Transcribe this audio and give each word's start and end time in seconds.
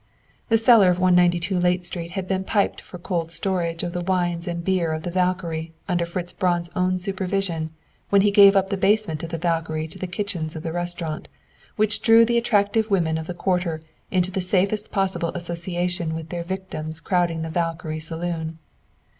The 0.49 0.57
cellar 0.57 0.89
of 0.89 0.97
No. 0.97 1.01
192 1.03 1.59
Layte 1.59 1.85
Street 1.85 2.11
had 2.13 2.27
been 2.27 2.43
piped 2.43 2.81
for 2.81 2.97
cold 2.97 3.29
storage 3.29 3.83
of 3.83 3.93
the 3.93 4.01
wines 4.01 4.47
and 4.47 4.63
beer 4.65 4.93
of 4.93 5.03
the 5.03 5.11
"Valkyrie" 5.11 5.73
under 5.87 6.07
Fritz 6.07 6.33
Braun's 6.33 6.71
own 6.75 6.97
supervision 6.97 7.69
when 8.09 8.23
he 8.23 8.31
gave 8.31 8.55
up 8.55 8.71
the 8.71 8.77
basement 8.77 9.21
of 9.21 9.29
the 9.29 9.37
"Valkyrie" 9.37 9.87
to 9.89 9.99
the 9.99 10.07
kitchens 10.07 10.55
of 10.55 10.63
the 10.63 10.71
restaurant, 10.71 11.27
which 11.75 12.01
drew 12.01 12.25
the 12.25 12.39
attractive 12.39 12.89
women 12.89 13.19
of 13.19 13.27
the 13.27 13.35
quarter 13.35 13.79
into 14.09 14.31
the 14.31 14.41
safest 14.41 14.89
possible 14.89 15.29
association 15.35 16.15
with 16.15 16.29
their 16.29 16.43
victims 16.43 16.99
crowding 16.99 17.43
the 17.43 17.49
"Valkyrie" 17.49 17.99
saloon. 17.99 18.57